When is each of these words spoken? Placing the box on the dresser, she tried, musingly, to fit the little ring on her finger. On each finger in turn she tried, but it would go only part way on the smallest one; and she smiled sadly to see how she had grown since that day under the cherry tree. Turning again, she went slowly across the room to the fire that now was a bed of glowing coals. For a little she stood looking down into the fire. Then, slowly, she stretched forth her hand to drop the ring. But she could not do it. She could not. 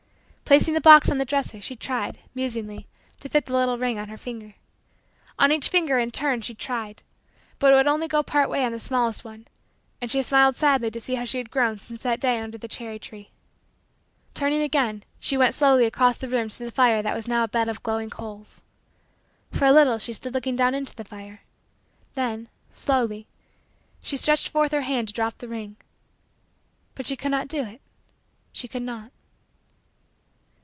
Placing 0.51 0.73
the 0.73 0.81
box 0.81 1.09
on 1.09 1.17
the 1.17 1.23
dresser, 1.23 1.61
she 1.61 1.77
tried, 1.77 2.17
musingly, 2.35 2.85
to 3.21 3.29
fit 3.29 3.45
the 3.45 3.53
little 3.53 3.77
ring 3.77 3.97
on 3.97 4.09
her 4.09 4.17
finger. 4.17 4.55
On 5.39 5.49
each 5.49 5.69
finger 5.69 5.97
in 5.97 6.11
turn 6.11 6.41
she 6.41 6.53
tried, 6.53 7.03
but 7.57 7.71
it 7.71 7.77
would 7.77 7.85
go 7.85 7.91
only 7.93 8.09
part 8.09 8.49
way 8.49 8.65
on 8.65 8.73
the 8.73 8.77
smallest 8.79 9.23
one; 9.23 9.47
and 10.01 10.11
she 10.11 10.21
smiled 10.21 10.57
sadly 10.57 10.91
to 10.91 10.99
see 10.99 11.15
how 11.15 11.23
she 11.23 11.37
had 11.37 11.51
grown 11.51 11.79
since 11.79 12.03
that 12.03 12.19
day 12.19 12.37
under 12.37 12.57
the 12.57 12.67
cherry 12.67 12.99
tree. 12.99 13.29
Turning 14.33 14.61
again, 14.61 15.05
she 15.21 15.37
went 15.37 15.55
slowly 15.55 15.85
across 15.85 16.17
the 16.17 16.27
room 16.27 16.49
to 16.49 16.65
the 16.65 16.69
fire 16.71 17.01
that 17.01 17.27
now 17.29 17.41
was 17.43 17.45
a 17.45 17.47
bed 17.49 17.69
of 17.69 17.81
glowing 17.81 18.09
coals. 18.09 18.61
For 19.51 19.63
a 19.63 19.71
little 19.71 19.99
she 19.99 20.11
stood 20.11 20.33
looking 20.33 20.57
down 20.57 20.75
into 20.75 20.93
the 20.93 21.05
fire. 21.05 21.43
Then, 22.13 22.49
slowly, 22.73 23.25
she 24.03 24.17
stretched 24.17 24.49
forth 24.49 24.73
her 24.73 24.81
hand 24.81 25.07
to 25.07 25.13
drop 25.13 25.37
the 25.37 25.47
ring. 25.47 25.77
But 26.93 27.07
she 27.07 27.15
could 27.15 27.31
not 27.31 27.47
do 27.47 27.61
it. 27.63 27.79
She 28.51 28.67
could 28.67 28.83
not. 28.83 29.11